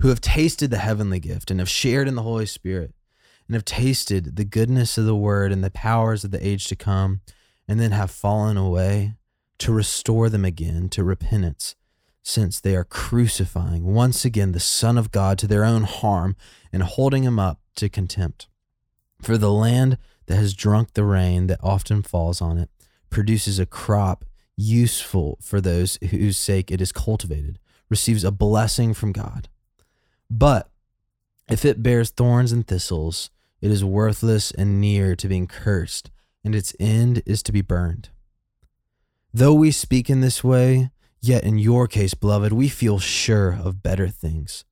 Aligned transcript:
who 0.00 0.08
have 0.08 0.20
tasted 0.20 0.70
the 0.70 0.78
heavenly 0.78 1.20
gift 1.20 1.50
and 1.50 1.60
have 1.60 1.68
shared 1.68 2.08
in 2.08 2.14
the 2.14 2.22
Holy 2.22 2.46
Spirit 2.46 2.94
and 3.46 3.54
have 3.54 3.64
tasted 3.64 4.36
the 4.36 4.44
goodness 4.44 4.98
of 4.98 5.06
the 5.06 5.16
word 5.16 5.50
and 5.50 5.64
the 5.64 5.70
powers 5.70 6.22
of 6.22 6.30
the 6.30 6.46
age 6.46 6.68
to 6.68 6.76
come, 6.76 7.20
and 7.66 7.80
then 7.80 7.92
have 7.92 8.10
fallen 8.10 8.56
away, 8.56 9.14
to 9.58 9.72
restore 9.72 10.28
them 10.28 10.44
again 10.44 10.88
to 10.90 11.02
repentance, 11.02 11.74
since 12.22 12.60
they 12.60 12.76
are 12.76 12.84
crucifying 12.84 13.84
once 13.84 14.24
again 14.24 14.52
the 14.52 14.60
Son 14.60 14.98
of 14.98 15.10
God 15.10 15.38
to 15.38 15.46
their 15.46 15.64
own 15.64 15.82
harm 15.82 16.36
and 16.72 16.82
holding 16.82 17.24
him 17.24 17.38
up 17.38 17.60
to 17.76 17.88
contempt. 17.88 18.48
For 19.22 19.38
the 19.38 19.50
land 19.50 19.98
that 20.26 20.36
has 20.36 20.54
drunk 20.54 20.92
the 20.92 21.04
rain 21.04 21.46
that 21.48 21.58
often 21.62 22.02
falls 22.02 22.40
on 22.40 22.58
it 22.58 22.70
produces 23.10 23.58
a 23.58 23.66
crop 23.66 24.24
useful 24.56 25.38
for 25.40 25.60
those 25.60 25.98
whose 26.10 26.36
sake 26.36 26.70
it 26.70 26.80
is 26.80 26.92
cultivated, 26.92 27.58
receives 27.88 28.24
a 28.24 28.30
blessing 28.30 28.92
from 28.92 29.12
God. 29.12 29.48
But 30.30 30.70
if 31.50 31.64
it 31.64 31.82
bears 31.82 32.10
thorns 32.10 32.52
and 32.52 32.66
thistles, 32.66 33.30
it 33.60 33.70
is 33.70 33.84
worthless 33.84 34.50
and 34.50 34.80
near 34.80 35.16
to 35.16 35.28
being 35.28 35.46
cursed, 35.46 36.10
and 36.44 36.54
its 36.54 36.74
end 36.78 37.22
is 37.26 37.42
to 37.44 37.52
be 37.52 37.62
burned. 37.62 38.10
Though 39.32 39.54
we 39.54 39.70
speak 39.70 40.08
in 40.08 40.20
this 40.20 40.44
way, 40.44 40.90
yet 41.20 41.44
in 41.44 41.58
your 41.58 41.86
case, 41.86 42.14
beloved, 42.14 42.52
we 42.52 42.68
feel 42.68 42.98
sure 42.98 43.58
of 43.62 43.82
better 43.82 44.08
things, 44.08 44.64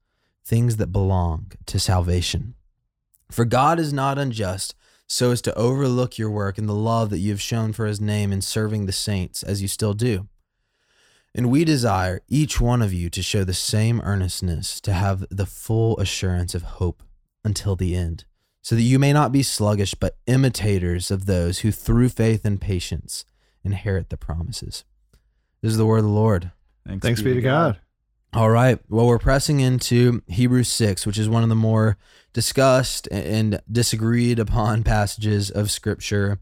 things 0.45 0.77
that 0.77 0.93
belong 0.93 1.53
to 1.67 1.79
salvation. 1.79 2.55
For 3.31 3.45
God 3.45 3.79
is 3.79 3.93
not 3.93 4.19
unjust 4.19 4.75
so 5.09 5.31
as 5.31 5.41
to 5.43 5.55
overlook 5.55 6.19
your 6.19 6.31
work 6.31 6.59
and 6.59 6.69
the 6.69 6.75
love 6.75 7.11
that 7.11 7.19
you 7.19 7.31
have 7.31 7.41
shown 7.41 7.73
for 7.73 7.87
his 7.87 8.01
name 8.01 8.33
in 8.33 8.41
serving 8.41 8.87
the 8.87 8.93
saints, 8.93 9.43
as 9.43 9.63
you 9.63 9.69
still 9.69 9.95
do. 9.95 10.29
And 11.37 11.51
we 11.51 11.65
desire 11.65 12.23
each 12.29 12.61
one 12.61 12.83
of 12.83 12.93
you 12.93 13.11
to 13.11 13.23
show 13.23 13.45
the 13.45 13.55
same 13.55 14.01
earnestness, 14.01 14.81
to 14.81 14.93
have 14.93 15.27
the 15.31 15.47
full 15.47 15.97
assurance 15.99 16.55
of 16.55 16.63
hope 16.63 17.03
until 17.45 17.77
the 17.77 17.95
end 17.95 18.25
so 18.67 18.75
that 18.75 18.83
you 18.83 18.99
may 18.99 19.13
not 19.13 19.31
be 19.31 19.45
sluggish, 19.45 19.95
but 19.95 20.17
imitators 20.27 21.13
of 21.13 21.27
those 21.27 21.61
who 21.61 21.71
through 21.71 22.09
faith 22.09 22.45
and 22.45 22.61
patience 22.61 23.25
inherit 23.63 24.11
the 24.11 24.17
promises. 24.17 24.83
This 25.63 25.71
is 25.71 25.79
the 25.79 25.87
word 25.87 25.99
of 25.99 26.05
the 26.07 26.11
Lord. 26.11 26.51
Thanks, 26.85 27.07
Thanks 27.07 27.23
be 27.23 27.35
to 27.35 27.41
God. 27.41 27.79
God. 28.33 28.41
All 28.41 28.51
right. 28.51 28.81
Well, 28.89 29.07
we're 29.07 29.21
pressing 29.21 29.61
into 29.61 30.21
Hebrews 30.27 30.69
6, 30.69 31.07
which 31.07 31.17
is 31.17 31.29
one 31.29 31.45
of 31.45 31.49
the 31.49 31.55
more 31.55 31.97
discussed 32.33 33.07
and 33.13 33.61
disagreed 33.71 34.41
upon 34.41 34.83
passages 34.85 35.49
of 35.49 35.71
Scripture. 35.71 36.41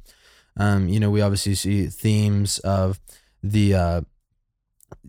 Um, 0.56 0.88
you 0.88 0.98
know, 1.00 1.10
we 1.10 1.20
obviously 1.20 1.54
see 1.54 1.88
themes 1.88 2.58
of 2.60 3.00
the 3.42 3.74
uh, 3.74 4.00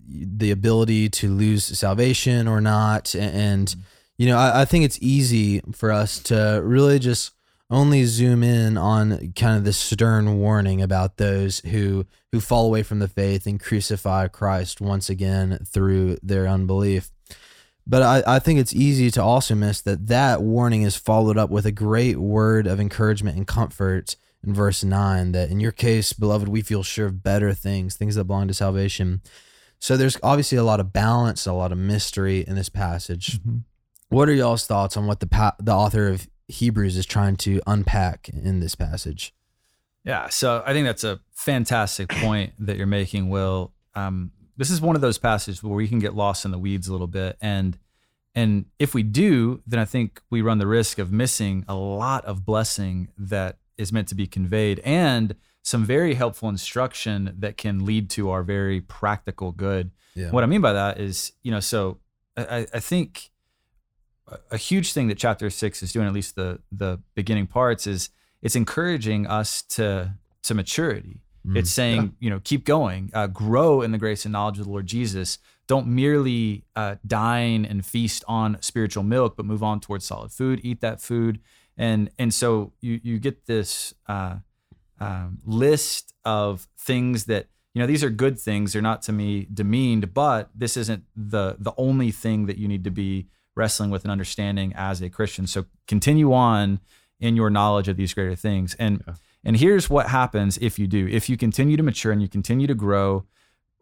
the 0.07 0.51
ability 0.51 1.09
to 1.09 1.29
lose 1.29 1.63
salvation 1.63 2.47
or 2.47 2.61
not, 2.61 3.15
and 3.15 3.75
you 4.17 4.27
know, 4.27 4.37
I, 4.37 4.61
I 4.61 4.65
think 4.65 4.85
it's 4.85 4.99
easy 5.01 5.61
for 5.73 5.91
us 5.91 6.19
to 6.23 6.61
really 6.63 6.99
just 6.99 7.31
only 7.69 8.05
zoom 8.05 8.43
in 8.43 8.77
on 8.77 9.33
kind 9.33 9.57
of 9.57 9.63
the 9.63 9.73
stern 9.73 10.37
warning 10.37 10.81
about 10.81 11.17
those 11.17 11.59
who 11.61 12.05
who 12.31 12.39
fall 12.39 12.65
away 12.65 12.83
from 12.83 12.99
the 12.99 13.07
faith 13.07 13.47
and 13.47 13.59
crucify 13.59 14.27
Christ 14.27 14.81
once 14.81 15.09
again 15.09 15.59
through 15.65 16.17
their 16.21 16.47
unbelief. 16.47 17.11
But 17.88 18.01
I, 18.01 18.35
I 18.35 18.39
think 18.39 18.59
it's 18.59 18.73
easy 18.73 19.11
to 19.11 19.23
also 19.23 19.55
miss 19.55 19.81
that 19.81 20.07
that 20.07 20.41
warning 20.41 20.81
is 20.81 20.95
followed 20.95 21.38
up 21.38 21.49
with 21.49 21.65
a 21.65 21.71
great 21.71 22.17
word 22.17 22.67
of 22.67 22.79
encouragement 22.79 23.38
and 23.38 23.47
comfort 23.47 24.15
in 24.45 24.53
verse 24.53 24.83
9 24.83 25.31
that 25.33 25.49
in 25.49 25.59
your 25.59 25.71
case, 25.71 26.13
beloved, 26.13 26.47
we 26.47 26.61
feel 26.61 26.83
sure 26.83 27.07
of 27.07 27.23
better 27.23 27.53
things, 27.53 27.95
things 27.95 28.15
that 28.15 28.25
belong 28.25 28.47
to 28.47 28.53
salvation. 28.53 29.21
So 29.80 29.97
there's 29.97 30.18
obviously 30.24 30.58
a 30.58 30.63
lot 30.63 30.80
of 30.80 30.94
balance, 30.94 31.46
a 31.46 31.53
lot 31.53 31.72
of 31.72 31.78
mystery 31.78 32.46
in 32.47 32.56
this 32.56 32.69
passage. 32.69 33.40
Mm-hmm. 33.40 33.58
What 34.09 34.30
are 34.30 34.34
y'all's 34.34 34.66
thoughts 34.66 34.97
on 34.97 35.08
what 35.08 35.19
the 35.19 35.28
pa- 35.28 35.56
the 35.59 35.74
author 35.74 36.08
of 36.08 36.28
Hebrews 36.47 36.96
is 36.97 37.06
trying 37.06 37.36
to 37.38 37.62
unpack 37.68 38.30
in 38.30 38.59
this 38.59 38.75
passage? 38.75 39.34
Yeah, 40.03 40.30
so 40.30 40.63
I 40.66 40.74
think 40.74 40.86
that's 40.86 41.03
a 41.03 41.19
fantastic 41.34 42.09
point 42.09 42.53
that 42.59 42.78
you're 42.78 42.86
making, 42.86 43.30
Will. 43.30 43.74
Um, 43.96 44.31
this 44.56 44.69
is 44.69 44.80
one 44.80 44.96
of 44.96 45.02
those 45.02 45.18
passages 45.18 45.63
where 45.63 45.74
we 45.74 45.88
can 45.88 46.00
get 46.00 46.16
lost 46.16 46.46
in 46.46 46.52
the 46.52 46.59
weeds 46.59 46.88
a 46.88 46.92
little 46.92 47.07
bit, 47.07 47.38
and 47.42 47.78
and 48.36 48.66
if 48.80 48.94
we 48.94 49.02
do, 49.02 49.62
then 49.66 49.80
I 49.80 49.86
think 49.86 50.22
we 50.30 50.42
run 50.42 50.59
the 50.59 50.68
risk 50.68 51.00
of 51.00 51.12
missing 51.12 51.66
a 51.68 51.75
lot 51.75 52.24
of 52.25 52.46
blessing 52.46 53.09
that 53.18 53.57
is 53.78 53.92
meant 53.92 54.07
to 54.09 54.16
be 54.16 54.28
conveyed, 54.28 54.80
and 54.86 55.36
some 55.65 55.83
very 55.83 56.13
helpful 56.13 56.47
instruction 56.47 57.33
that 57.39 57.57
can 57.57 57.85
lead 57.85 58.07
to 58.11 58.29
our 58.29 58.43
very 58.43 58.79
practical 58.79 59.51
good. 59.51 59.89
Yeah. 60.13 60.29
What 60.29 60.43
I 60.43 60.47
mean 60.47 60.61
by 60.61 60.73
that 60.73 60.99
is, 60.99 61.33
you 61.41 61.51
know, 61.51 61.59
so 61.59 61.97
I, 62.37 62.67
I 62.71 62.79
think 62.79 63.31
a 64.51 64.57
huge 64.57 64.93
thing 64.93 65.07
that 65.07 65.17
chapter 65.17 65.49
six 65.49 65.81
is 65.81 65.91
doing, 65.91 66.05
at 66.05 66.13
least 66.13 66.35
the 66.35 66.59
the 66.71 66.99
beginning 67.15 67.47
parts, 67.47 67.87
is 67.87 68.11
it's 68.43 68.55
encouraging 68.55 69.25
us 69.25 69.63
to 69.63 70.13
to 70.43 70.53
maturity. 70.53 71.21
Mm, 71.43 71.57
it's 71.57 71.71
saying, 71.71 72.01
yeah. 72.01 72.09
you 72.19 72.29
know, 72.29 72.39
keep 72.43 72.63
going, 72.63 73.09
uh, 73.15 73.25
grow 73.25 73.81
in 73.81 73.91
the 73.91 73.97
grace 73.97 74.23
and 74.23 74.33
knowledge 74.33 74.59
of 74.59 74.65
the 74.65 74.71
Lord 74.71 74.85
Jesus. 74.85 75.39
Don't 75.65 75.87
merely 75.87 76.63
uh, 76.75 76.95
dine 77.07 77.65
and 77.65 77.83
feast 77.83 78.23
on 78.27 78.61
spiritual 78.61 79.03
milk, 79.03 79.35
but 79.35 79.47
move 79.47 79.63
on 79.63 79.79
towards 79.79 80.05
solid 80.05 80.31
food. 80.31 80.59
Eat 80.63 80.81
that 80.81 81.01
food, 81.01 81.39
and 81.75 82.11
and 82.19 82.31
so 82.31 82.71
you 82.81 82.99
you 83.01 83.17
get 83.17 83.47
this 83.47 83.95
uh, 84.07 84.35
um, 85.00 85.39
list 85.45 86.13
of 86.23 86.67
things 86.78 87.25
that 87.25 87.47
you 87.73 87.81
know 87.81 87.88
these 87.88 88.03
are 88.03 88.09
good 88.09 88.39
things. 88.39 88.73
They're 88.73 88.81
not 88.81 89.01
to 89.03 89.11
me 89.11 89.47
demeaned, 89.53 90.13
but 90.13 90.50
this 90.56 90.78
isn't 90.78 91.03
the 91.16 91.57
the 91.59 91.73
only 91.78 92.11
thing 92.11 92.45
that 92.45 92.57
you 92.57 92.67
need 92.67 92.83
to 92.85 92.91
be 92.91 93.28
wrestling 93.56 93.89
with 93.89 94.03
and 94.03 94.11
understanding 94.11 94.73
as 94.75 95.01
a 95.01 95.09
Christian. 95.09 95.47
So 95.47 95.66
continue 95.88 96.33
on 96.33 96.79
in 97.19 97.35
your 97.35 97.50
knowledge 97.50 97.88
of 97.88 97.97
these 97.97 98.13
greater 98.13 98.35
things. 98.35 98.75
And 98.75 99.03
yeah. 99.07 99.13
and 99.44 99.57
here's 99.57 99.89
what 99.89 100.07
happens 100.09 100.57
if 100.59 100.79
you 100.79 100.88
do. 100.88 101.07
If 101.07 101.29
you 101.29 101.38
continue 101.38 101.77
to 101.77 101.83
mature 101.83 102.12
and 102.12 102.22
you 102.22 102.27
continue 102.27 102.67
to 102.67 102.75
grow, 102.75 103.25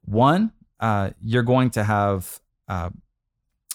one, 0.06 0.52
uh, 0.80 1.12
you're 1.22 1.44
going 1.44 1.70
to 1.72 1.84
have 1.84 2.40
uh, 2.68 2.90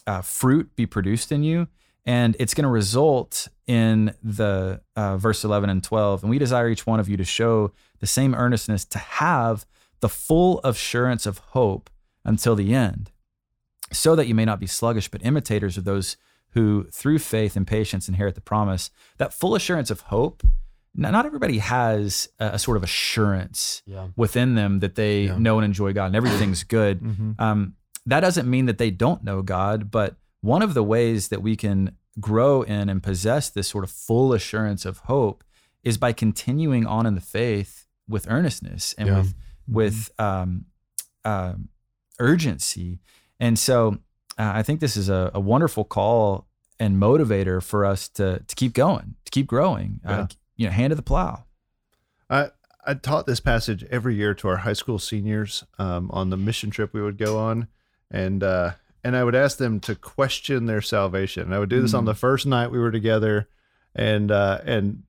uh, 0.07 0.23
fruit 0.23 0.75
be 0.77 0.87
produced 0.87 1.33
in 1.33 1.43
you, 1.43 1.69
and 2.09 2.35
it's 2.39 2.55
going 2.55 2.65
to 2.65 2.71
result 2.71 3.49
in 3.67 4.15
the 4.23 4.81
uh, 4.97 5.19
verse 5.19 5.45
11 5.45 5.69
and 5.69 5.85
12. 5.85 6.23
And 6.23 6.31
we 6.31 6.39
desire 6.39 6.71
each 6.71 6.87
one 6.87 7.01
of 7.01 7.07
you 7.07 7.19
to 7.19 7.25
show 7.25 7.71
the 8.01 8.07
same 8.07 8.35
earnestness 8.35 8.87
to 8.87 8.99
have 8.99 9.67
the 10.01 10.09
full 10.09 10.63
assurance 10.65 11.27
of 11.27 11.37
hope 11.39 11.91
until 12.25 12.55
the 12.55 12.75
end 12.75 13.11
so 13.93 14.17
that 14.17 14.27
you 14.27 14.35
may 14.35 14.47
not 14.47 14.59
be 14.59 14.67
sluggish, 14.67 15.09
but 15.09 15.23
imitators 15.23 15.77
of 15.77 15.85
those 15.85 16.17
who 16.53 16.85
through 16.91 17.19
faith 17.19 17.57
and 17.57 17.67
patience 17.67 18.09
inherit 18.09 18.35
the 18.35 18.41
promise. 18.41 18.91
That 19.19 19.35
full 19.35 19.55
assurance 19.55 19.91
of 19.91 20.01
hope. 20.01 20.43
Not 20.95 21.27
everybody 21.27 21.59
has 21.59 22.31
a, 22.41 22.59
sort 22.59 22.79
of 22.79 22.83
assurance 22.83 23.83
yeah. 23.85 24.09
within 24.17 24.55
them 24.55 24.81
that 24.81 24.95
they 24.95 25.25
yeah. 25.25 25.37
know 25.37 25.59
and 25.59 25.65
enjoy 25.65 25.93
God 25.93 26.07
and 26.07 26.17
everything's 26.17 26.65
good. 26.65 27.01
mm-hmm. 27.01 27.33
um, 27.39 27.75
that 28.07 28.21
doesn't 28.21 28.49
mean 28.49 28.65
that 28.67 28.79
they 28.79 28.91
don't 28.91 29.23
know 29.23 29.43
God, 29.43 29.91
but 29.91 30.17
one 30.41 30.63
of 30.63 30.75
the 30.75 30.83
ways 30.83 31.29
that 31.29 31.43
we 31.43 31.57
can 31.57 31.97
grow 32.21 32.63
in 32.63 32.89
and 32.89 33.03
possess 33.03 33.49
this 33.49 33.69
sort 33.69 33.85
of 33.85 33.91
full 33.91 34.33
assurance 34.33 34.85
of 34.85 34.99
hope 35.01 35.45
is 35.83 35.99
by 35.99 36.13
continuing 36.13 36.87
on 36.87 37.07
in 37.07 37.15
the 37.15 37.21
faith 37.21 37.87
with 38.09 38.29
earnestness 38.29 38.95
and 38.99 39.09
yeah. 39.09 39.19
with 39.19 39.35
with 39.69 40.11
mm-hmm. 40.19 40.25
um, 40.25 40.65
uh, 41.25 41.55
urgency. 42.19 43.01
And 43.39 43.59
so 43.59 43.99
uh, 44.39 44.53
I 44.55 44.63
think 44.63 44.81
this 44.81 44.97
is 44.97 45.09
a, 45.09 45.31
a, 45.35 45.41
wonderful 45.41 45.85
call 45.85 46.47
and 46.81 46.97
motivator 46.97 47.63
for 47.63 47.85
us 47.85 48.09
to 48.11 48.43
to 48.47 48.57
keep 48.57 48.73
going, 48.73 49.15
to 49.25 49.31
keep 49.31 49.47
growing. 49.47 50.01
Uh, 50.07 50.11
yeah. 50.11 50.21
Uh, 50.21 50.27
you 50.57 50.67
know, 50.67 50.73
hand 50.73 50.91
to 50.91 50.95
the 50.97 51.03
plow. 51.03 51.45
I 52.29 52.51
I 52.85 52.95
taught 52.95 53.27
this 53.27 53.41
passage 53.41 53.85
every 53.91 54.15
year 54.15 54.35
to 54.35 54.49
our 54.49 54.59
high 54.59 54.73
school 54.73 54.99
seniors 54.99 55.65
um, 55.79 56.11
on 56.13 56.31
the 56.31 56.37
mission 56.37 56.71
trip 56.71 56.93
we 56.93 57.03
would 57.03 57.19
go 57.19 57.39
on, 57.39 57.69
and 58.11 58.43
uh, 58.43 58.73
and 59.05 59.17
I 59.17 59.25
would 59.25 59.35
ask 59.35 59.59
them 59.59 59.81
to 59.81 59.95
question 59.95 60.67
their 60.67 60.83
salvation. 60.83 61.45
And 61.45 61.55
I 61.55 61.59
would 61.59 61.69
do 61.69 61.81
this 61.81 61.93
mm. 61.93 61.99
on 61.99 62.05
the 62.05 62.15
first 62.15 62.47
night 62.47 62.71
we 62.71 62.79
were 62.79 62.91
together, 62.91 63.49
and 63.95 64.31
uh, 64.31 64.61
and 64.65 65.03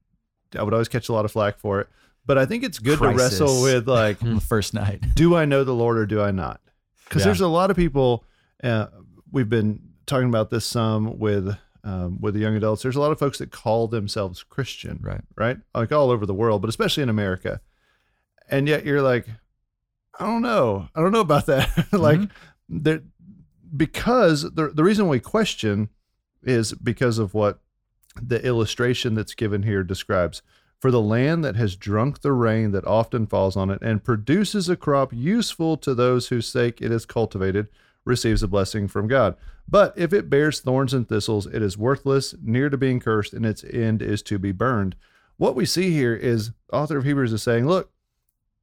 I 0.57 0.63
would 0.63 0.73
always 0.73 0.87
catch 0.87 1.09
a 1.09 1.13
lot 1.13 1.25
of 1.25 1.31
flack 1.31 1.59
for 1.59 1.81
it. 1.81 1.87
But 2.25 2.37
I 2.37 2.45
think 2.45 2.63
it's 2.63 2.79
good 2.79 2.99
Crisis. 2.99 3.37
to 3.37 3.43
wrestle 3.43 3.63
with 3.63 3.87
like 3.87 4.19
the 4.19 4.39
first 4.39 4.73
night. 4.73 5.03
Do 5.15 5.35
I 5.35 5.45
know 5.45 5.63
the 5.63 5.73
Lord 5.73 5.97
or 5.97 6.05
do 6.05 6.21
I 6.21 6.31
not? 6.31 6.61
because 7.05 7.21
yeah. 7.21 7.25
there's 7.25 7.41
a 7.41 7.47
lot 7.47 7.71
of 7.71 7.75
people. 7.75 8.23
Uh, 8.63 8.87
we've 9.31 9.49
been 9.49 9.81
talking 10.05 10.29
about 10.29 10.49
this 10.49 10.65
some 10.65 11.17
with 11.17 11.55
um, 11.83 12.19
with 12.19 12.33
the 12.33 12.39
young 12.41 12.55
adults, 12.55 12.83
there's 12.83 12.95
a 12.95 12.99
lot 12.99 13.11
of 13.11 13.19
folks 13.19 13.37
that 13.37 13.51
call 13.51 13.87
themselves 13.87 14.43
Christian, 14.43 14.99
Right. 15.01 15.21
right? 15.35 15.57
Like 15.73 15.91
all 15.91 16.11
over 16.11 16.25
the 16.25 16.33
world, 16.33 16.61
but 16.61 16.69
especially 16.69 17.03
in 17.03 17.09
America. 17.09 17.61
And 18.49 18.67
yet 18.67 18.85
you're 18.85 19.01
like, 19.01 19.27
I 20.19 20.25
don't 20.25 20.41
know. 20.41 20.89
I 20.93 21.01
don't 21.01 21.11
know 21.11 21.21
about 21.21 21.45
that. 21.45 21.87
like 21.93 22.19
there 22.67 23.01
because 23.75 24.43
the 24.53 24.71
the 24.73 24.83
reason 24.83 25.07
we 25.07 25.19
question 25.19 25.89
is 26.43 26.73
because 26.73 27.17
of 27.19 27.33
what 27.33 27.59
the 28.21 28.43
illustration 28.45 29.15
that's 29.15 29.35
given 29.35 29.63
here 29.63 29.83
describes. 29.83 30.41
For 30.79 30.91
the 30.91 31.01
land 31.01 31.43
that 31.43 31.57
has 31.57 31.75
drunk 31.75 32.21
the 32.21 32.31
rain 32.31 32.71
that 32.71 32.87
often 32.87 33.27
falls 33.27 33.57
on 33.57 33.69
it 33.69 33.81
and 33.81 34.03
produces 34.03 34.69
a 34.69 34.77
crop 34.77 35.11
useful 35.11 35.75
to 35.77 35.93
those 35.93 36.29
whose 36.29 36.47
sake 36.47 36.81
it 36.81 36.89
is 36.89 37.05
cultivated, 37.05 37.67
receives 38.05 38.41
a 38.41 38.47
blessing 38.47 38.87
from 38.87 39.07
God. 39.09 39.35
But 39.67 39.93
if 39.97 40.13
it 40.13 40.29
bears 40.29 40.61
thorns 40.61 40.93
and 40.93 41.07
thistles, 41.07 41.45
it 41.47 41.61
is 41.61 41.77
worthless, 41.77 42.33
near 42.41 42.69
to 42.69 42.77
being 42.77 43.01
cursed, 43.01 43.33
and 43.33 43.45
its 43.45 43.63
end 43.65 44.01
is 44.01 44.21
to 44.23 44.39
be 44.39 44.53
burned. 44.53 44.95
What 45.35 45.53
we 45.53 45.65
see 45.65 45.91
here 45.91 46.15
is 46.15 46.51
the 46.69 46.75
author 46.77 46.97
of 46.97 47.03
Hebrews 47.03 47.33
is 47.33 47.43
saying, 47.43 47.67
look, 47.67 47.91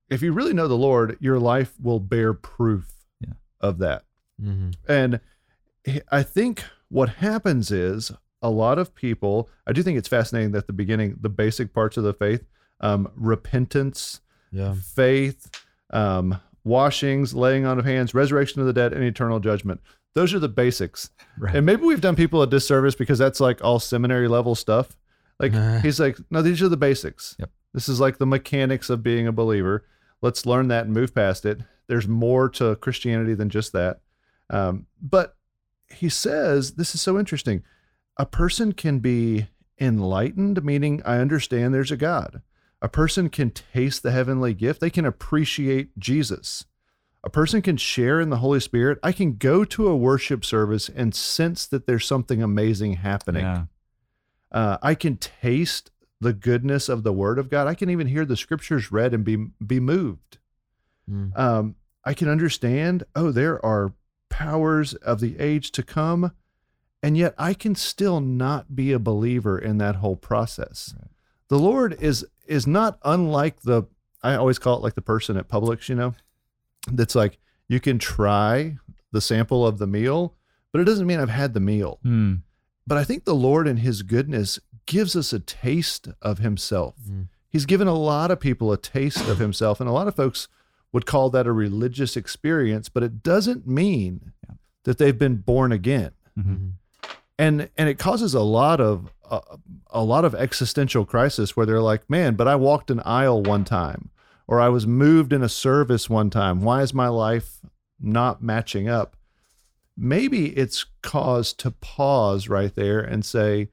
if 0.08 0.22
you 0.22 0.32
really 0.32 0.54
know 0.54 0.68
the 0.68 0.74
Lord, 0.74 1.18
your 1.20 1.38
life 1.38 1.74
will 1.80 2.00
bear 2.00 2.32
proof 2.32 2.86
Yeah. 3.20 3.34
of 3.60 3.76
that. 3.78 4.05
Mhm. 4.42 4.74
And 4.88 5.20
I 6.10 6.22
think 6.22 6.64
what 6.88 7.08
happens 7.08 7.70
is 7.70 8.12
a 8.42 8.50
lot 8.50 8.78
of 8.78 8.94
people, 8.94 9.48
I 9.66 9.72
do 9.72 9.82
think 9.82 9.98
it's 9.98 10.08
fascinating 10.08 10.52
that 10.52 10.66
the 10.66 10.72
beginning, 10.72 11.16
the 11.20 11.28
basic 11.28 11.72
parts 11.72 11.96
of 11.96 12.04
the 12.04 12.12
faith, 12.12 12.44
um, 12.80 13.08
repentance, 13.16 14.20
Yeah. 14.52 14.74
faith, 14.74 15.50
um, 15.90 16.40
washings, 16.64 17.34
laying 17.34 17.64
on 17.64 17.78
of 17.78 17.84
hands, 17.84 18.14
resurrection 18.14 18.60
of 18.60 18.66
the 18.66 18.72
dead, 18.72 18.92
and 18.92 19.02
eternal 19.04 19.40
judgment. 19.40 19.80
Those 20.14 20.34
are 20.34 20.38
the 20.38 20.48
basics. 20.48 21.10
Right. 21.38 21.54
And 21.54 21.64
maybe 21.66 21.82
we've 21.82 22.00
done 22.00 22.16
people 22.16 22.42
a 22.42 22.46
disservice 22.46 22.94
because 22.94 23.18
that's 23.18 23.40
like 23.40 23.62
all 23.62 23.78
seminary 23.78 24.28
level 24.28 24.54
stuff. 24.54 24.96
Like 25.38 25.52
he's 25.84 26.00
like, 26.00 26.18
no, 26.30 26.42
these 26.42 26.62
are 26.62 26.68
the 26.68 26.76
basics. 26.76 27.36
Yep. 27.38 27.50
This 27.74 27.88
is 27.88 28.00
like 28.00 28.18
the 28.18 28.26
mechanics 28.26 28.90
of 28.90 29.02
being 29.02 29.26
a 29.26 29.32
believer. 29.32 29.84
Let's 30.22 30.46
learn 30.46 30.68
that 30.68 30.86
and 30.86 30.94
move 30.94 31.14
past 31.14 31.44
it. 31.44 31.60
There's 31.88 32.08
more 32.08 32.48
to 32.50 32.74
Christianity 32.76 33.34
than 33.34 33.50
just 33.50 33.72
that. 33.74 34.00
Um, 34.50 34.86
but 35.00 35.36
he 35.88 36.08
says, 36.08 36.72
this 36.72 36.94
is 36.94 37.00
so 37.00 37.18
interesting. 37.18 37.62
A 38.16 38.26
person 38.26 38.72
can 38.72 38.98
be 38.98 39.48
enlightened, 39.78 40.64
meaning 40.64 41.02
I 41.04 41.18
understand 41.18 41.74
there's 41.74 41.92
a 41.92 41.96
God. 41.96 42.42
A 42.82 42.88
person 42.88 43.28
can 43.28 43.50
taste 43.50 44.02
the 44.02 44.10
heavenly 44.10 44.54
gift, 44.54 44.80
they 44.80 44.90
can 44.90 45.04
appreciate 45.04 45.98
Jesus. 45.98 46.64
A 47.24 47.30
person 47.30 47.60
can 47.60 47.76
share 47.76 48.20
in 48.20 48.30
the 48.30 48.36
Holy 48.36 48.60
Spirit. 48.60 48.98
I 49.02 49.10
can 49.10 49.34
go 49.34 49.64
to 49.64 49.88
a 49.88 49.96
worship 49.96 50.44
service 50.44 50.88
and 50.88 51.12
sense 51.12 51.66
that 51.66 51.86
there's 51.86 52.06
something 52.06 52.40
amazing 52.40 52.94
happening. 52.94 53.42
Yeah. 53.42 53.64
Uh, 54.52 54.78
I 54.80 54.94
can 54.94 55.16
taste 55.16 55.90
the 56.20 56.32
goodness 56.32 56.88
of 56.88 57.02
the 57.02 57.12
Word 57.12 57.40
of 57.40 57.50
God. 57.50 57.66
I 57.66 57.74
can 57.74 57.90
even 57.90 58.06
hear 58.06 58.24
the 58.24 58.36
scriptures 58.36 58.92
read 58.92 59.12
and 59.12 59.24
be 59.24 59.48
be 59.64 59.80
moved. 59.80 60.38
Mm. 61.10 61.36
Um, 61.36 61.74
I 62.04 62.14
can 62.14 62.28
understand. 62.28 63.02
Oh, 63.16 63.32
there 63.32 63.64
are 63.64 63.92
powers 64.28 64.94
of 64.94 65.20
the 65.20 65.38
age 65.38 65.72
to 65.72 65.82
come, 65.82 66.32
and 67.02 67.16
yet 67.16 67.34
I 67.38 67.54
can 67.54 67.74
still 67.74 68.20
not 68.20 68.74
be 68.74 68.92
a 68.92 68.98
believer 68.98 69.58
in 69.58 69.78
that 69.78 69.96
whole 69.96 70.16
process. 70.16 70.94
Right. 70.98 71.10
The 71.48 71.58
Lord 71.58 71.96
is 72.00 72.26
is 72.46 72.66
not 72.66 72.98
unlike 73.04 73.62
the. 73.62 73.84
I 74.22 74.34
always 74.34 74.58
call 74.58 74.76
it 74.76 74.82
like 74.82 74.94
the 74.94 75.02
person 75.02 75.36
at 75.36 75.48
Publix. 75.48 75.88
You 75.88 75.94
know, 75.94 76.14
that's 76.90 77.14
like 77.14 77.38
you 77.68 77.80
can 77.80 77.98
try 77.98 78.76
the 79.12 79.20
sample 79.20 79.66
of 79.66 79.78
the 79.78 79.86
meal, 79.86 80.34
but 80.72 80.80
it 80.80 80.84
doesn't 80.84 81.06
mean 81.06 81.20
I've 81.20 81.28
had 81.28 81.54
the 81.54 81.60
meal. 81.60 82.00
Hmm. 82.02 82.34
But 82.86 82.98
I 82.98 83.04
think 83.04 83.24
the 83.24 83.34
Lord 83.34 83.66
in 83.66 83.78
his 83.78 84.02
goodness 84.02 84.58
gives 84.86 85.16
us 85.16 85.32
a 85.32 85.40
taste 85.40 86.08
of 86.22 86.38
himself. 86.38 86.94
Mm. 87.08 87.28
He's 87.48 87.66
given 87.66 87.88
a 87.88 87.94
lot 87.94 88.30
of 88.30 88.40
people 88.40 88.72
a 88.72 88.76
taste 88.76 89.28
of 89.28 89.38
himself. 89.38 89.80
And 89.80 89.88
a 89.88 89.92
lot 89.92 90.08
of 90.08 90.14
folks 90.14 90.48
would 90.92 91.06
call 91.06 91.30
that 91.30 91.46
a 91.46 91.52
religious 91.52 92.16
experience, 92.16 92.88
but 92.88 93.02
it 93.02 93.22
doesn't 93.22 93.66
mean 93.66 94.32
Yeah. 94.48 94.54
that 94.84 94.98
they've 94.98 95.18
been 95.18 95.36
born 95.36 95.72
again. 95.72 96.12
Mhm. 96.38 96.72
And 97.38 97.68
and 97.76 97.88
it 97.88 97.98
causes 97.98 98.34
a 98.34 98.40
lot 98.42 98.80
of 98.80 99.12
uh, 99.28 99.40
a 99.90 100.04
lot 100.04 100.24
of 100.24 100.34
existential 100.36 101.04
crisis 101.04 101.56
where 101.56 101.66
they're 101.66 101.82
like, 101.82 102.08
"Man, 102.08 102.34
but 102.36 102.46
I 102.48 102.54
walked 102.54 102.90
an 102.92 103.00
aisle 103.04 103.42
one 103.42 103.64
time 103.64 104.10
or 104.46 104.60
I 104.60 104.68
was 104.68 104.86
moved 104.86 105.32
in 105.32 105.42
a 105.42 105.48
service 105.48 106.08
one 106.08 106.30
time. 106.30 106.62
Why 106.62 106.82
is 106.82 106.94
my 106.94 107.08
life 107.08 107.60
not 108.00 108.42
matching 108.42 108.88
up?" 108.88 109.16
maybe 109.98 110.48
it's 110.58 110.84
cause 111.02 111.54
to 111.54 111.70
pause 111.70 112.50
right 112.50 112.74
there 112.74 113.00
and 113.00 113.24
say, 113.24 113.70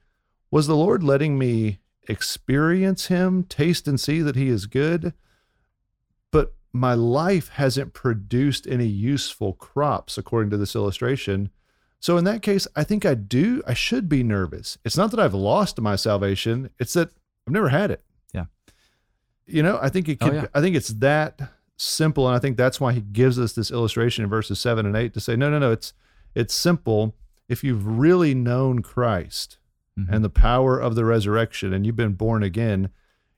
Was 0.51 0.67
the 0.67 0.75
Lord 0.75 1.03
letting 1.03 1.37
me 1.37 1.79
experience 2.07 3.07
Him, 3.07 3.43
taste 3.43 3.89
and 3.89 3.99
see 3.99 4.21
that 4.21 4.37
He 4.37 4.47
is 4.47 4.65
good? 4.65 5.13
My 6.73 6.95
life 6.95 7.49
hasn't 7.49 7.93
produced 7.93 8.65
any 8.67 8.87
useful 8.87 9.53
crops, 9.53 10.17
according 10.17 10.49
to 10.49 10.57
this 10.57 10.75
illustration. 10.75 11.49
So, 11.99 12.17
in 12.17 12.23
that 12.25 12.41
case, 12.41 12.67
I 12.75 12.83
think 12.83 13.05
I 13.05 13.13
do, 13.13 13.61
I 13.67 13.73
should 13.75 14.09
be 14.09 14.23
nervous. 14.23 14.77
It's 14.83 14.97
not 14.97 15.11
that 15.11 15.19
I've 15.19 15.35
lost 15.35 15.79
my 15.79 15.95
salvation, 15.95 16.69
it's 16.79 16.93
that 16.93 17.09
I've 17.47 17.53
never 17.53 17.69
had 17.69 17.91
it. 17.91 18.01
Yeah. 18.33 18.45
You 19.45 19.61
know, 19.63 19.77
I 19.81 19.89
think 19.89 20.09
it 20.09 20.17
Oh, 20.21 20.31
yeah. 20.31 20.47
I 20.53 20.61
think 20.61 20.75
it's 20.75 20.89
that 20.89 21.39
simple. 21.77 22.27
And 22.27 22.35
I 22.35 22.39
think 22.39 22.57
that's 22.57 22.79
why 22.81 22.93
he 22.93 23.01
gives 23.01 23.37
us 23.39 23.53
this 23.53 23.69
illustration 23.71 24.23
in 24.23 24.29
verses 24.29 24.59
seven 24.59 24.85
and 24.85 24.95
eight 24.95 25.13
to 25.13 25.19
say, 25.19 25.35
no, 25.35 25.49
no, 25.49 25.59
no, 25.59 25.71
it's, 25.71 25.93
it's 26.33 26.53
simple. 26.53 27.15
If 27.47 27.63
you've 27.63 27.85
really 27.85 28.33
known 28.33 28.81
Christ 28.81 29.57
Mhm. 29.99 30.07
and 30.09 30.23
the 30.25 30.29
power 30.29 30.79
of 30.79 30.95
the 30.95 31.05
resurrection 31.05 31.71
and 31.71 31.85
you've 31.85 31.95
been 31.95 32.13
born 32.13 32.41
again, 32.41 32.89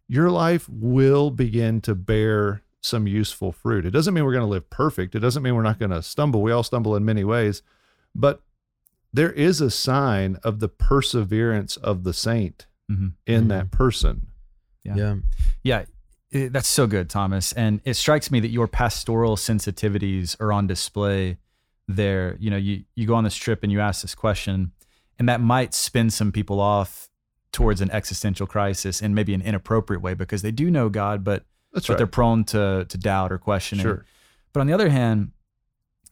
your 0.08 0.30
life 0.32 0.70
will 0.70 1.30
begin 1.32 1.82
to 1.82 1.94
bear 1.96 2.62
some 2.86 3.08
useful 3.08 3.52
fruit. 3.52 3.86
It 3.86 3.92
doesn't 3.92 4.14
mean 4.14 4.24
we're 4.26 4.32
going 4.34 4.44
to 4.46 4.50
live 4.50 4.70
perfect. 4.70 5.16
It 5.16 5.20
doesn't 5.20 5.44
mean 5.44 5.56
we're 5.56 5.64
not 5.64 5.80
going 5.80 5.92
to 5.92 6.02
stumble. 6.02 6.42
We 6.42 6.52
all 6.52 6.64
stumble 6.64 6.96
in 6.96 7.04
many 7.06 7.24
ways, 7.24 7.62
but 8.14 8.42
there 9.14 9.32
is 9.32 9.62
a 9.62 9.72
sign 9.72 10.38
of 10.44 10.60
the 10.60 10.68
perseverance 10.70 11.78
of 11.78 12.04
the 12.04 12.14
saint 12.14 12.68
Mhm. 12.92 13.14
in 13.26 13.46
Mhm. 13.46 13.48
that 13.50 13.72
person. 13.72 14.28
Yeah. 14.84 14.96
Yeah. 14.96 15.16
Yeah, 15.64 15.86
it- 16.32 16.54
that's 16.54 16.68
so 16.68 16.86
good, 16.86 17.10
Thomas. 17.10 17.52
And 17.54 17.82
it 17.86 17.96
strikes 17.96 18.30
me 18.30 18.40
that 18.42 18.50
your 18.50 18.68
pastoral 18.68 19.36
sensitivities 19.38 20.40
are 20.40 20.52
on 20.52 20.68
display 20.68 21.38
there. 21.88 22.36
You 22.40 22.50
know, 22.52 22.58
you, 22.58 22.84
you 22.96 23.08
go 23.08 23.16
on 23.16 23.24
this 23.24 23.36
trip 23.36 23.64
and 23.64 23.72
you 23.72 23.80
ask 23.80 24.02
this 24.02 24.16
question, 24.16 24.72
and 25.18 25.28
that 25.30 25.40
might 25.42 25.74
spin 25.74 26.10
some 26.10 26.32
people 26.32 26.60
off 26.60 27.10
towards 27.52 27.80
an 27.80 27.90
existential 27.92 28.46
crisis 28.46 29.02
in 29.02 29.14
maybe 29.16 29.34
an 29.34 29.42
inappropriate 29.42 30.02
way 30.02 30.14
because 30.14 30.42
they 30.42 30.52
do 30.52 30.70
know 30.70 30.90
God, 30.90 31.24
but 31.24 31.46
That's 31.76 31.86
but 31.86 31.94
right. 31.94 31.98
they're 32.00 32.08
prone 32.08 32.44
to 32.46 32.86
to 32.90 32.98
doubt 32.98 33.32
or 33.32 33.38
questioning. 33.38 33.84
Sure. 33.84 34.06
But 34.54 34.62
on 34.62 34.68
the 34.68 34.74
other 34.74 34.90
hand, 34.90 35.32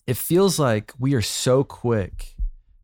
it 0.06 0.18
feels 0.18 0.60
like 0.60 0.94
we 1.00 1.16
are 1.16 1.22
so 1.22 1.64
quick 1.64 2.36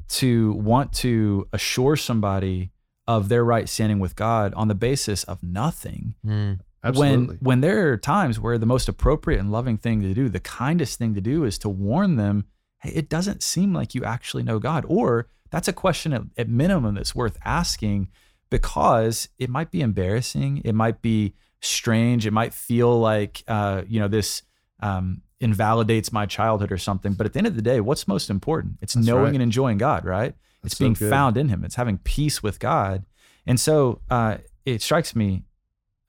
to 0.07 0.53
want 0.53 0.91
to 0.93 1.47
assure 1.53 1.95
somebody 1.95 2.71
of 3.07 3.29
their 3.29 3.43
right 3.43 3.69
standing 3.69 3.99
with 3.99 4.15
God 4.15 4.53
on 4.55 4.67
the 4.69 4.75
basis 4.75 5.23
of 5.25 5.43
nothing 5.43 6.15
Mm. 6.25 6.59
Absolutely. 6.81 7.27
when 7.27 7.37
when 7.41 7.61
there 7.61 7.91
are 7.91 7.97
times 7.97 8.39
where 8.39 8.57
the 8.57 8.65
most 8.65 8.87
appropriate 8.87 9.39
and 9.39 9.51
loving 9.51 9.77
thing 9.77 10.01
to 10.01 10.13
do, 10.13 10.29
the 10.29 10.39
kindest 10.39 10.97
thing 10.97 11.13
to 11.13 11.19
do 11.21 11.43
is 11.43 11.57
to 11.59 11.67
warn 11.67 12.15
them, 12.15 12.45
hey, 12.79 12.91
it 12.91 13.09
doesn't 13.09 13.43
seem 13.43 13.73
like 13.73 13.93
you 13.93 14.05
actually 14.05 14.43
know 14.43 14.59
God. 14.59 14.85
Or 14.87 15.27
that's 15.51 15.67
a 15.67 15.73
question 15.73 16.13
at, 16.13 16.21
at 16.37 16.47
minimum 16.47 16.95
that's 16.95 17.13
worth 17.13 17.37
asking 17.43 18.07
because 18.49 19.27
it 19.37 19.49
might 19.49 19.71
be 19.71 19.81
embarrassing, 19.81 20.61
it 20.63 20.73
might 20.73 21.01
be 21.01 21.33
strange, 21.61 22.25
it 22.25 22.31
might 22.31 22.53
feel 22.53 22.99
like 22.99 23.43
uh, 23.47 23.83
you 23.87 23.99
know, 23.99 24.07
this 24.07 24.43
um, 24.81 25.21
invalidates 25.39 26.11
my 26.11 26.25
childhood 26.25 26.71
or 26.71 26.77
something. 26.77 27.13
But 27.13 27.25
at 27.25 27.33
the 27.33 27.39
end 27.39 27.47
of 27.47 27.55
the 27.55 27.61
day, 27.61 27.79
what's 27.79 28.07
most 28.07 28.29
important? 28.29 28.77
It's 28.81 28.93
That's 28.93 29.05
knowing 29.05 29.23
right. 29.25 29.33
and 29.35 29.43
enjoying 29.43 29.77
God, 29.77 30.05
right? 30.05 30.35
That's 30.61 30.73
it's 30.73 30.77
so 30.77 30.85
being 30.85 30.93
good. 30.93 31.09
found 31.09 31.37
in 31.37 31.49
Him. 31.49 31.63
It's 31.63 31.75
having 31.75 31.97
peace 31.99 32.43
with 32.43 32.59
God. 32.59 33.05
And 33.45 33.59
so 33.59 34.01
uh, 34.09 34.37
it 34.65 34.81
strikes 34.81 35.15
me 35.15 35.43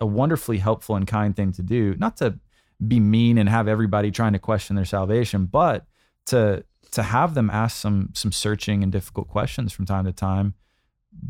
a 0.00 0.06
wonderfully 0.06 0.58
helpful 0.58 0.96
and 0.96 1.06
kind 1.06 1.36
thing 1.36 1.52
to 1.52 1.62
do, 1.62 1.94
not 1.98 2.16
to 2.18 2.38
be 2.86 2.98
mean 2.98 3.38
and 3.38 3.48
have 3.48 3.68
everybody 3.68 4.10
trying 4.10 4.32
to 4.32 4.38
question 4.38 4.76
their 4.76 4.84
salvation, 4.84 5.46
but 5.46 5.86
to 6.26 6.64
to 6.92 7.02
have 7.02 7.34
them 7.34 7.50
ask 7.50 7.76
some 7.76 8.10
some 8.14 8.32
searching 8.32 8.82
and 8.82 8.90
difficult 8.90 9.28
questions 9.28 9.72
from 9.72 9.86
time 9.86 10.04
to 10.04 10.12
time 10.12 10.54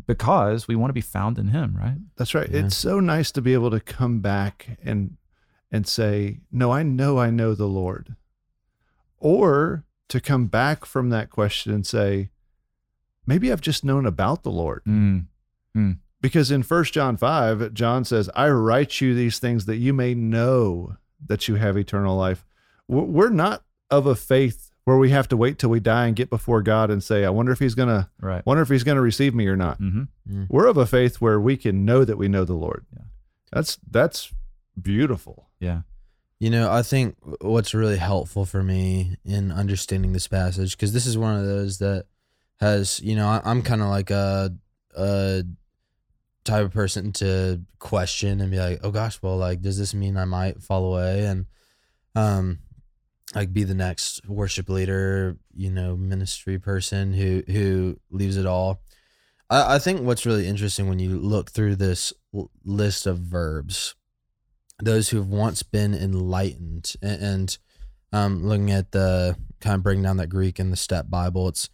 because 0.07 0.67
we 0.67 0.75
want 0.75 0.89
to 0.89 0.93
be 0.93 1.01
found 1.01 1.37
in 1.37 1.47
him, 1.47 1.75
right? 1.77 1.97
That's 2.17 2.33
right. 2.35 2.49
Yeah. 2.49 2.65
It's 2.65 2.77
so 2.77 2.99
nice 2.99 3.31
to 3.31 3.41
be 3.41 3.53
able 3.53 3.71
to 3.71 3.79
come 3.79 4.19
back 4.19 4.77
and 4.83 5.17
and 5.71 5.87
say, 5.87 6.41
"No, 6.51 6.71
I 6.71 6.83
know 6.83 7.17
I 7.17 7.29
know 7.29 7.55
the 7.55 7.67
Lord." 7.67 8.15
Or 9.17 9.85
to 10.09 10.19
come 10.19 10.47
back 10.47 10.85
from 10.85 11.09
that 11.09 11.29
question 11.29 11.73
and 11.73 11.85
say, 11.85 12.29
"Maybe 13.25 13.51
I've 13.51 13.61
just 13.61 13.85
known 13.85 14.05
about 14.05 14.43
the 14.43 14.51
Lord." 14.51 14.83
Mm. 14.85 15.25
Because 16.19 16.51
in 16.51 16.61
1 16.61 16.91
John 16.91 17.17
5, 17.17 17.73
John 17.73 18.03
says, 18.03 18.29
"I 18.35 18.49
write 18.49 19.01
you 19.01 19.15
these 19.15 19.39
things 19.39 19.65
that 19.65 19.77
you 19.77 19.93
may 19.93 20.13
know 20.13 20.97
that 21.25 21.47
you 21.47 21.55
have 21.55 21.77
eternal 21.77 22.17
life." 22.17 22.45
We're 22.87 23.29
not 23.29 23.63
of 23.89 24.05
a 24.05 24.15
faith 24.15 24.70
where 24.85 24.97
we 24.97 25.11
have 25.11 25.27
to 25.29 25.37
wait 25.37 25.59
till 25.59 25.69
we 25.69 25.79
die 25.79 26.07
and 26.07 26.15
get 26.15 26.29
before 26.29 26.61
God 26.61 26.89
and 26.89 27.03
say, 27.03 27.23
I 27.23 27.29
wonder 27.29 27.51
if 27.51 27.59
he's 27.59 27.75
going 27.75 27.89
to, 27.89 28.09
Right. 28.19 28.43
wonder 28.45 28.63
if 28.63 28.69
he's 28.69 28.83
going 28.83 28.95
to 28.95 29.01
receive 29.01 29.35
me 29.35 29.47
or 29.47 29.55
not. 29.55 29.79
Mm-hmm. 29.79 30.43
We're 30.49 30.65
of 30.67 30.77
a 30.77 30.85
faith 30.87 31.21
where 31.21 31.39
we 31.39 31.55
can 31.57 31.85
know 31.85 32.03
that 32.03 32.17
we 32.17 32.27
know 32.27 32.45
the 32.45 32.53
Lord. 32.55 32.85
Yeah. 32.91 33.03
That's, 33.53 33.77
that's 33.89 34.33
beautiful. 34.81 35.49
Yeah. 35.59 35.81
You 36.39 36.49
know, 36.49 36.71
I 36.71 36.81
think 36.81 37.15
what's 37.41 37.75
really 37.75 37.97
helpful 37.97 38.45
for 38.45 38.63
me 38.63 39.17
in 39.23 39.51
understanding 39.51 40.13
this 40.13 40.27
passage, 40.27 40.75
because 40.75 40.93
this 40.93 41.05
is 41.05 41.15
one 41.17 41.39
of 41.39 41.45
those 41.45 41.77
that 41.77 42.05
has, 42.59 42.99
you 43.01 43.15
know, 43.15 43.27
I, 43.27 43.41
I'm 43.45 43.61
kind 43.61 43.81
of 43.83 43.89
like 43.89 44.09
a, 44.09 44.51
a 44.97 45.43
type 46.43 46.65
of 46.65 46.71
person 46.71 47.11
to 47.13 47.61
question 47.77 48.41
and 48.41 48.49
be 48.49 48.57
like, 48.57 48.79
oh 48.83 48.89
gosh, 48.89 49.21
well, 49.21 49.37
like, 49.37 49.61
does 49.61 49.77
this 49.77 49.93
mean 49.93 50.17
I 50.17 50.25
might 50.25 50.63
fall 50.63 50.91
away 50.91 51.25
and, 51.25 51.45
um, 52.15 52.57
like 53.35 53.53
be 53.53 53.63
the 53.63 53.73
next 53.73 54.27
worship 54.27 54.69
leader, 54.69 55.37
you 55.55 55.69
know, 55.69 55.95
ministry 55.95 56.59
person 56.59 57.13
who 57.13 57.43
who 57.47 57.99
leaves 58.09 58.37
it 58.37 58.45
all. 58.45 58.81
I, 59.49 59.75
I 59.75 59.79
think 59.79 60.01
what's 60.01 60.25
really 60.25 60.47
interesting 60.47 60.89
when 60.89 60.99
you 60.99 61.17
look 61.19 61.51
through 61.51 61.75
this 61.77 62.13
l- 62.33 62.51
list 62.63 63.05
of 63.05 63.19
verbs 63.19 63.95
those 64.83 65.09
who 65.09 65.17
have 65.17 65.27
once 65.27 65.61
been 65.61 65.93
enlightened 65.93 66.95
and, 67.03 67.21
and 67.21 67.57
um, 68.13 68.43
looking 68.47 68.71
at 68.71 68.91
the 68.91 69.37
kind 69.59 69.75
of 69.75 69.83
breaking 69.83 70.01
down 70.01 70.17
that 70.17 70.27
Greek 70.27 70.59
in 70.59 70.71
the 70.71 70.75
step 70.75 71.07
Bible, 71.07 71.47
it's 71.49 71.69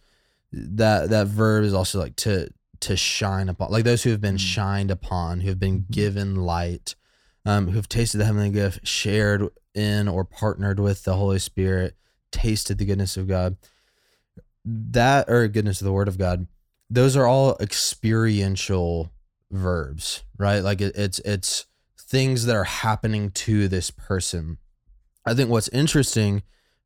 that 0.52 1.08
that 1.10 1.26
verb 1.28 1.64
is 1.64 1.72
also 1.74 1.98
like 1.98 2.16
to 2.16 2.48
to 2.80 2.96
shine 2.96 3.48
upon, 3.48 3.70
like 3.72 3.84
those 3.84 4.02
who 4.04 4.10
have 4.10 4.20
been 4.20 4.36
Mm. 4.36 4.40
shined 4.40 4.90
upon, 4.90 5.40
who 5.40 5.48
have 5.48 5.58
been 5.58 5.80
Mhm. 5.82 5.90
given 5.90 6.36
light, 6.36 6.94
um, 7.48 7.68
who 7.68 7.76
have 7.76 7.88
tasted 7.88 8.18
the 8.18 8.24
heavenly 8.26 8.50
gift, 8.50 8.86
shared 8.86 9.48
in 9.74 10.06
or 10.06 10.24
partnered 10.24 10.78
with 10.78 11.04
the 11.04 11.14
Holy 11.14 11.38
Spirit, 11.38 11.96
tasted 12.30 12.76
the 12.76 12.84
goodness 12.84 13.16
of 13.16 13.26
God. 13.26 13.56
That 14.64 15.30
or 15.30 15.48
goodness 15.48 15.80
of 15.80 15.86
the 15.86 15.92
Word 15.92 16.08
of 16.08 16.18
God. 16.18 16.46
Those 16.90 17.16
are 17.16 17.26
all 17.26 17.56
experiential 17.58 19.10
verbs, 19.50 20.24
right? 20.36 20.60
Like 20.60 20.80
it, 20.80 20.94
it's 20.94 21.18
it's 21.20 21.66
things 21.98 22.44
that 22.46 22.56
are 22.56 22.64
happening 22.64 23.30
to 23.30 23.66
this 23.68 23.90
person. 23.90 24.58
I 25.24 25.34
think 25.34 25.48
what's 25.50 25.68
interesting 25.68 26.42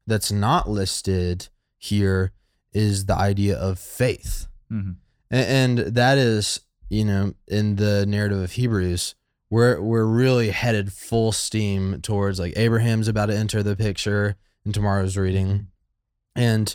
that's 0.07 0.31
not 0.33 0.69
listed 0.69 1.49
here 1.79 2.33
is 2.73 3.07
the 3.07 3.17
idea 3.17 3.57
of 3.57 3.79
faith. 3.79 4.47
Mm-hmm. 4.71 4.93
A- 5.33 5.51
And 5.51 5.79
that 5.79 6.19
is, 6.19 6.61
you 6.89 7.05
know, 7.05 7.35
in 7.49 7.77
the 7.77 8.05
narrative 8.07 8.41
of 8.41 8.53
Hebrews, 8.53 9.15
we're 9.53 9.83
we're 9.83 10.07
really 10.07 10.49
headed 10.51 10.91
full 10.93 11.31
steam 11.31 12.01
towards 12.01 12.41
like 12.41 12.55
Abraham's 12.57 13.07
about 13.07 13.27
to 13.27 13.37
enter 13.37 13.63
the 13.63 13.77
picture 13.77 14.37
in 14.65 14.73
tomorrow's 14.73 15.19
reading. 15.19 15.67
And 16.35 16.75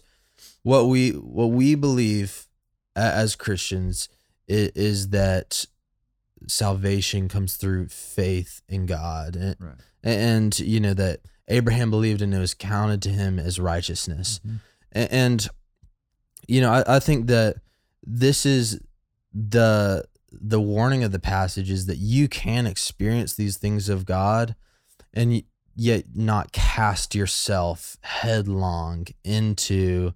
what 0.62 0.88
we 0.88 1.10
what 1.10 1.48
we 1.48 1.74
believe 1.74 2.48
as 2.96 3.36
Christians 3.36 4.08
is, 4.48 4.70
is 4.76 5.10
that 5.10 5.66
salvation 6.48 7.28
comes 7.28 7.58
through 7.58 7.88
faith 7.88 8.62
in 8.70 8.86
God. 8.86 9.36
And, 9.36 9.56
Right. 9.60 9.76
and 10.04 10.60
you 10.60 10.80
know 10.80 10.94
that 10.94 11.22
Abraham 11.48 11.90
believed 11.90 12.22
and 12.22 12.32
it 12.34 12.40
was 12.40 12.54
counted 12.54 13.02
to 13.04 13.10
him 13.10 13.40
as 13.40 13.60
righteousness. 13.60 14.40
Mhm. 14.46 14.60
A- 14.94 15.14
And 15.14 15.48
you 16.48 16.62
know, 16.62 16.72
I, 16.72 16.98
I 16.98 17.00
think 17.00 17.26
that 17.28 17.58
this 18.06 18.46
is 18.46 18.80
the 19.34 20.06
the 20.32 20.62
warning 20.62 21.04
of 21.04 21.12
the 21.12 21.20
passage 21.20 21.72
is 21.72 21.86
that 21.86 21.98
you 21.98 22.28
can 22.28 22.68
experience 22.68 23.34
these 23.34 23.58
things 23.58 23.90
of 23.90 24.06
God 24.06 24.56
and 25.14 25.44
yet 25.76 26.06
not 26.16 26.52
cast 26.52 27.16
yourself 27.16 27.98
headlong 28.02 29.08
into 29.24 30.14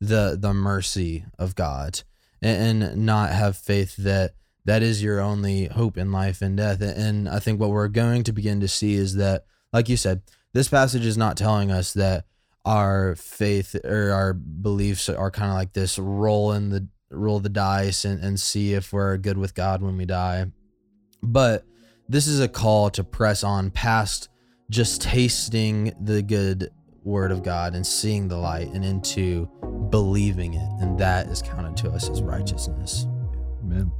the 0.00 0.36
the 0.40 0.54
mercy 0.54 1.24
of 1.38 1.54
God 1.54 2.02
and, 2.40 2.82
and 2.82 3.04
not 3.04 3.30
have 3.30 3.56
faith 3.56 3.96
that 3.96 4.34
that 4.64 4.82
is 4.82 5.02
your 5.02 5.20
only 5.20 5.66
hope 5.66 5.96
in 5.96 6.12
life 6.12 6.42
and 6.42 6.56
death. 6.56 6.80
And 6.80 7.28
I 7.28 7.38
think 7.38 7.58
what 7.58 7.70
we're 7.70 7.88
going 7.88 8.24
to 8.24 8.32
begin 8.32 8.60
to 8.60 8.68
see 8.68 8.94
is 8.94 9.16
that, 9.16 9.44
like 9.72 9.88
you 9.88 9.96
said, 9.96 10.22
this 10.52 10.68
passage 10.68 11.06
is 11.06 11.16
not 11.16 11.36
telling 11.36 11.70
us 11.70 11.92
that 11.94 12.26
our 12.64 13.14
faith 13.14 13.74
or 13.84 14.10
our 14.10 14.34
beliefs 14.34 15.08
are 15.08 15.30
kind 15.30 15.50
of 15.50 15.56
like 15.56 15.72
this 15.72 15.98
roll 15.98 16.52
in 16.52 16.70
the 16.70 16.86
roll 17.10 17.40
the 17.40 17.48
dice 17.48 18.04
and, 18.04 18.22
and 18.22 18.38
see 18.38 18.74
if 18.74 18.92
we're 18.92 19.16
good 19.16 19.38
with 19.38 19.54
God 19.54 19.82
when 19.82 19.96
we 19.96 20.06
die. 20.06 20.46
But 21.22 21.64
this 22.08 22.26
is 22.26 22.40
a 22.40 22.48
call 22.48 22.90
to 22.90 23.04
press 23.04 23.44
on 23.44 23.70
past 23.70 24.28
just 24.70 25.02
tasting 25.02 25.92
the 26.00 26.22
good 26.22 26.70
word 27.02 27.32
of 27.32 27.42
God 27.42 27.74
and 27.74 27.86
seeing 27.86 28.28
the 28.28 28.36
light 28.36 28.68
and 28.68 28.84
into 28.84 29.46
believing 29.90 30.54
it. 30.54 30.68
And 30.80 30.98
that 30.98 31.26
is 31.26 31.42
counted 31.42 31.76
to 31.78 31.90
us 31.90 32.08
as 32.08 32.22
righteousness. 32.22 33.06
Amen. 33.62 33.90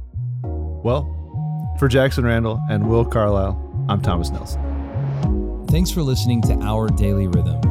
Well, 0.43 1.75
for 1.77 1.87
Jackson 1.87 2.23
Randall 2.23 2.61
and 2.69 2.89
Will 2.89 3.05
Carlisle, 3.05 3.85
I'm 3.89 4.01
Thomas 4.01 4.29
Nelson. 4.29 5.65
Thanks 5.67 5.91
for 5.91 6.01
listening 6.01 6.41
to 6.43 6.53
Our 6.61 6.87
Daily 6.89 7.27
Rhythm. 7.27 7.70